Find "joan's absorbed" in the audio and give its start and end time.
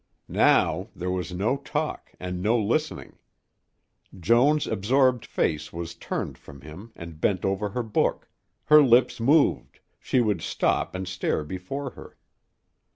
4.19-5.27